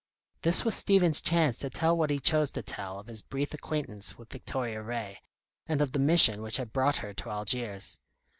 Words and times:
This 0.41 0.65
was 0.65 0.73
Stephen's 0.73 1.21
chance 1.21 1.59
to 1.59 1.69
tell 1.69 1.95
what 1.95 2.09
he 2.09 2.17
chose 2.17 2.49
to 2.53 2.63
tell 2.63 2.97
of 2.99 3.05
his 3.05 3.21
brief 3.21 3.53
acquaintance 3.53 4.17
with 4.17 4.31
Victoria 4.31 4.81
Ray, 4.81 5.21
and 5.67 5.79
of 5.79 5.91
the 5.91 5.99
mission 5.99 6.41
which 6.41 6.57
had 6.57 6.73
brought 6.73 6.95
her 6.95 7.13
to 7.13 7.29
Algiers. 7.29 7.99